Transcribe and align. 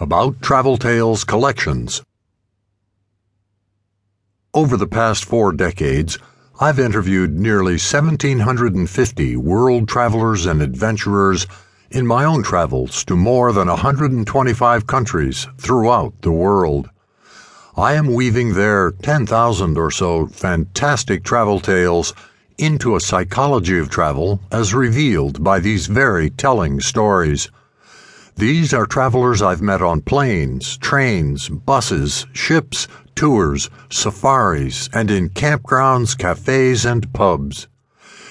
About 0.00 0.40
Travel 0.40 0.76
Tales 0.76 1.24
Collections. 1.24 2.04
Over 4.54 4.76
the 4.76 4.86
past 4.86 5.24
four 5.24 5.52
decades, 5.52 6.20
I've 6.60 6.78
interviewed 6.78 7.36
nearly 7.36 7.72
1,750 7.72 9.34
world 9.34 9.88
travelers 9.88 10.46
and 10.46 10.62
adventurers 10.62 11.48
in 11.90 12.06
my 12.06 12.24
own 12.24 12.44
travels 12.44 13.04
to 13.06 13.16
more 13.16 13.52
than 13.52 13.66
125 13.66 14.86
countries 14.86 15.48
throughout 15.58 16.22
the 16.22 16.30
world. 16.30 16.88
I 17.76 17.94
am 17.94 18.14
weaving 18.14 18.54
their 18.54 18.92
10,000 18.92 19.76
or 19.76 19.90
so 19.90 20.28
fantastic 20.28 21.24
travel 21.24 21.58
tales 21.58 22.14
into 22.56 22.94
a 22.94 23.00
psychology 23.00 23.80
of 23.80 23.90
travel 23.90 24.38
as 24.52 24.72
revealed 24.72 25.42
by 25.42 25.58
these 25.58 25.88
very 25.88 26.30
telling 26.30 26.78
stories. 26.78 27.50
These 28.38 28.72
are 28.72 28.86
travelers 28.86 29.42
I've 29.42 29.60
met 29.60 29.82
on 29.82 30.00
planes, 30.00 30.76
trains, 30.76 31.48
buses, 31.48 32.24
ships, 32.32 32.86
tours, 33.16 33.68
safaris, 33.90 34.88
and 34.92 35.10
in 35.10 35.30
campgrounds, 35.30 36.16
cafes, 36.16 36.84
and 36.84 37.12
pubs. 37.12 37.66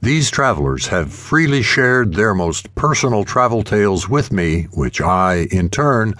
These 0.00 0.30
travelers 0.30 0.86
have 0.86 1.12
freely 1.12 1.62
shared 1.62 2.14
their 2.14 2.32
most 2.32 2.72
personal 2.76 3.24
travel 3.24 3.64
tales 3.64 4.08
with 4.08 4.30
me, 4.30 4.68
which 4.72 5.00
I, 5.00 5.48
in 5.50 5.68
turn, 5.68 6.14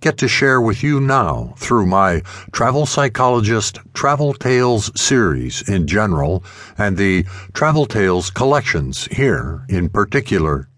get 0.00 0.18
to 0.18 0.26
share 0.26 0.60
with 0.60 0.82
you 0.82 1.00
now 1.00 1.54
through 1.56 1.86
my 1.86 2.22
Travel 2.50 2.84
Psychologist 2.84 3.78
Travel 3.94 4.34
Tales 4.34 4.90
series 5.00 5.68
in 5.68 5.86
general 5.86 6.42
and 6.76 6.96
the 6.96 7.24
Travel 7.52 7.86
Tales 7.86 8.28
collections 8.28 9.06
here 9.12 9.64
in 9.68 9.88
particular. 9.88 10.69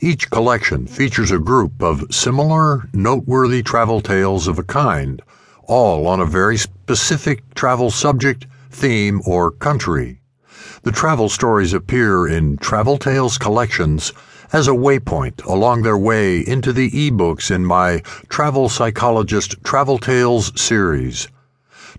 Each 0.00 0.30
collection 0.30 0.86
features 0.86 1.30
a 1.30 1.38
group 1.38 1.82
of 1.82 2.04
similar, 2.10 2.86
noteworthy 2.92 3.62
travel 3.62 4.02
tales 4.02 4.46
of 4.46 4.58
a 4.58 4.62
kind, 4.62 5.22
all 5.64 6.06
on 6.06 6.20
a 6.20 6.26
very 6.26 6.58
specific 6.58 7.54
travel 7.54 7.90
subject, 7.90 8.46
theme, 8.70 9.22
or 9.24 9.50
country. 9.50 10.20
The 10.82 10.92
travel 10.92 11.30
stories 11.30 11.72
appear 11.72 12.28
in 12.28 12.58
Travel 12.58 12.98
Tales 12.98 13.38
collections 13.38 14.12
as 14.52 14.68
a 14.68 14.72
waypoint 14.72 15.42
along 15.46 15.82
their 15.82 15.96
way 15.96 16.40
into 16.40 16.74
the 16.74 16.90
ebooks 16.90 17.50
in 17.50 17.64
my 17.64 18.00
Travel 18.28 18.68
Psychologist 18.68 19.56
Travel 19.64 19.98
Tales 19.98 20.52
series. 20.60 21.28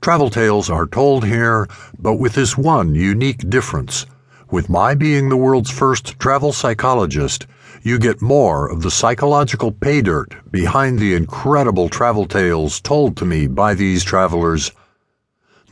Travel 0.01 0.29
tales 0.29 0.69
are 0.69 0.85
told 0.85 1.25
here, 1.25 1.67
but 1.97 2.13
with 2.15 2.33
this 2.33 2.55
one 2.55 2.93
unique 2.93 3.49
difference. 3.49 4.05
With 4.49 4.69
my 4.69 4.95
being 4.95 5.27
the 5.27 5.35
world's 5.35 5.71
first 5.71 6.17
travel 6.19 6.53
psychologist, 6.53 7.47
you 7.83 7.99
get 7.99 8.21
more 8.21 8.69
of 8.69 8.81
the 8.81 8.89
psychological 8.89 9.73
pay 9.73 10.01
dirt 10.01 10.35
behind 10.49 10.99
the 10.99 11.15
incredible 11.15 11.89
travel 11.89 12.25
tales 12.25 12.79
told 12.79 13.17
to 13.17 13.25
me 13.25 13.47
by 13.47 13.73
these 13.73 14.05
travelers. 14.05 14.71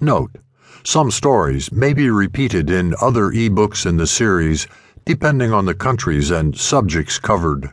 Note, 0.01 0.31
some 0.83 1.09
stories 1.09 1.71
may 1.71 1.93
be 1.93 2.09
repeated 2.09 2.69
in 2.69 2.93
other 3.01 3.29
ebooks 3.29 3.85
in 3.85 3.95
the 3.95 4.07
series, 4.07 4.67
depending 5.05 5.53
on 5.53 5.65
the 5.65 5.73
countries 5.73 6.29
and 6.29 6.57
subjects 6.57 7.17
covered. 7.17 7.71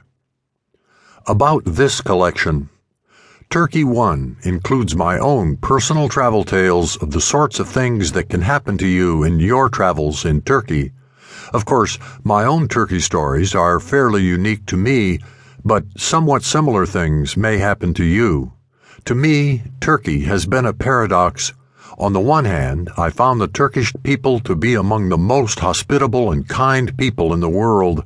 About 1.27 1.65
this 1.65 2.01
collection. 2.01 2.69
Turkey 3.53 3.85
1 3.85 4.39
includes 4.43 4.97
my 4.97 5.19
own 5.19 5.57
personal 5.59 6.09
travel 6.09 6.43
tales 6.43 6.97
of 6.97 7.11
the 7.13 7.21
sorts 7.21 7.61
of 7.61 7.69
things 7.69 8.13
that 8.13 8.31
can 8.31 8.41
happen 8.41 8.79
to 8.79 8.87
you 8.87 9.23
in 9.23 9.39
your 9.39 9.69
travels 9.69 10.25
in 10.25 10.43
Turkey 10.43 10.91
of 11.53 11.67
course, 11.67 11.99
my 12.25 12.45
own 12.45 12.67
turkey 12.67 13.01
stories 13.01 13.55
are 13.55 13.79
fairly 13.79 14.23
unique 14.23 14.65
to 14.67 14.77
me, 14.77 15.19
but 15.63 15.85
somewhat 15.99 16.45
similar 16.45 16.87
things 16.87 17.37
may 17.37 17.59
happen 17.59 17.93
to 17.95 18.05
you. 18.05 18.53
To 19.05 19.15
me, 19.15 19.63
Turkey 19.81 20.21
has 20.23 20.47
been 20.47 20.65
a 20.65 20.73
paradox. 20.73 21.53
On 21.99 22.15
the 22.15 22.21
one 22.21 22.47
hand, 22.47 22.91
I 22.97 23.11
found 23.11 23.39
the 23.39 23.49
Turkish 23.49 23.93
people 24.03 24.41
to 24.41 24.55
be 24.55 24.75
among 24.75 25.11
the 25.11 25.19
most 25.19 25.61
hospitable 25.61 26.33
and 26.33 26.49
kind 26.49 26.97
people 26.97 27.35
in 27.35 27.41
the 27.41 27.51
world. 27.51 28.05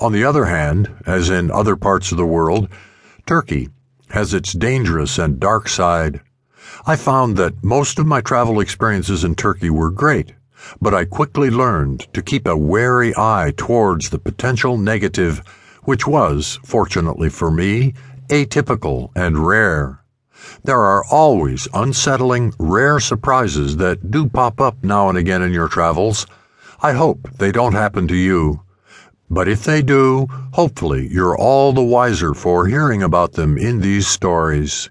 On 0.00 0.12
the 0.12 0.24
other 0.24 0.46
hand, 0.46 0.92
as 1.06 1.30
in 1.30 1.52
other 1.52 1.76
parts 1.76 2.10
of 2.10 2.18
the 2.18 2.26
world, 2.26 2.68
Turkey 3.26 3.68
has 4.12 4.32
its 4.32 4.52
dangerous 4.52 5.18
and 5.18 5.40
dark 5.40 5.68
side. 5.68 6.20
I 6.86 6.96
found 6.96 7.36
that 7.36 7.62
most 7.62 7.98
of 7.98 8.06
my 8.06 8.20
travel 8.20 8.60
experiences 8.60 9.24
in 9.24 9.34
Turkey 9.34 9.68
were 9.68 9.90
great 9.90 10.32
but 10.80 10.94
I 10.94 11.04
quickly 11.04 11.50
learned 11.50 12.12
to 12.12 12.22
keep 12.22 12.46
a 12.46 12.56
wary 12.56 13.12
eye 13.16 13.52
towards 13.56 14.10
the 14.10 14.18
potential 14.18 14.78
negative, 14.78 15.42
which 15.82 16.06
was, 16.06 16.58
fortunately 16.64 17.30
for 17.30 17.50
me, 17.50 17.94
atypical 18.28 19.10
and 19.16 19.44
rare. 19.46 20.00
There 20.64 20.80
are 20.80 21.04
always 21.04 21.68
unsettling, 21.74 22.54
rare 22.58 23.00
surprises 23.00 23.76
that 23.78 24.10
do 24.10 24.28
pop 24.28 24.60
up 24.60 24.82
now 24.82 25.08
and 25.08 25.18
again 25.18 25.42
in 25.42 25.52
your 25.52 25.68
travels. 25.68 26.26
I 26.80 26.92
hope 26.92 27.28
they 27.38 27.52
don't 27.52 27.74
happen 27.74 28.08
to 28.08 28.16
you. 28.16 28.62
But 29.32 29.48
if 29.48 29.64
they 29.64 29.80
do, 29.80 30.26
hopefully 30.52 31.08
you're 31.10 31.38
all 31.38 31.72
the 31.72 31.82
wiser 31.82 32.34
for 32.34 32.66
hearing 32.66 33.02
about 33.02 33.32
them 33.32 33.56
in 33.56 33.80
these 33.80 34.06
stories. 34.06 34.90